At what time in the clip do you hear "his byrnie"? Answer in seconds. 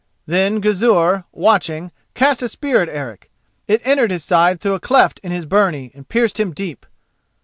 5.31-5.91